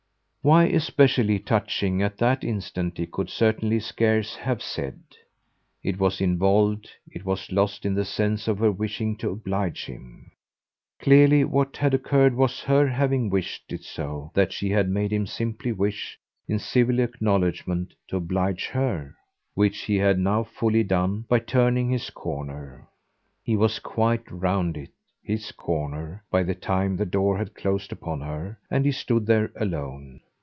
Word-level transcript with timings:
Why 0.43 0.63
especially 0.69 1.37
touching 1.37 2.01
at 2.01 2.17
that 2.17 2.43
instant 2.43 2.97
he 2.97 3.05
could 3.05 3.29
certainly 3.29 3.79
scarce 3.79 4.35
have 4.37 4.59
said; 4.63 4.99
it 5.83 5.99
was 5.99 6.19
involved, 6.19 6.89
it 7.11 7.23
was 7.23 7.51
lost 7.51 7.85
in 7.85 7.93
the 7.93 8.05
sense 8.05 8.47
of 8.47 8.57
her 8.57 8.71
wishing 8.71 9.15
to 9.17 9.29
oblige 9.29 9.85
him. 9.85 10.31
Clearly 10.99 11.43
what 11.43 11.77
had 11.77 11.93
occurred 11.93 12.33
was 12.35 12.61
her 12.63 12.87
having 12.87 13.29
wished 13.29 13.71
it 13.71 13.83
so 13.83 14.31
that 14.33 14.51
she 14.51 14.71
had 14.71 14.89
made 14.89 15.13
him 15.13 15.27
simply 15.27 15.71
wish, 15.71 16.17
in 16.47 16.57
civil 16.57 16.97
acknowledgement, 16.99 17.93
to 18.07 18.17
oblige 18.17 18.65
HER; 18.65 19.15
which 19.53 19.81
he 19.81 19.97
had 19.97 20.17
now 20.17 20.41
fully 20.43 20.81
done 20.83 21.23
by 21.29 21.37
turning 21.37 21.91
his 21.91 22.09
corner. 22.09 22.87
He 23.43 23.55
was 23.55 23.77
quite 23.77 24.23
round 24.31 24.75
it, 24.75 24.91
his 25.21 25.51
corner, 25.51 26.23
by 26.31 26.41
the 26.41 26.55
time 26.55 26.97
the 26.97 27.05
door 27.05 27.37
had 27.37 27.53
closed 27.53 27.91
upon 27.91 28.21
her 28.21 28.57
and 28.71 28.85
he 28.85 28.91
stood 28.91 29.27
there 29.27 29.51
alone. 29.55 30.19